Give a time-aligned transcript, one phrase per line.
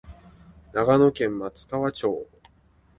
[0.73, 2.27] 長野県松川町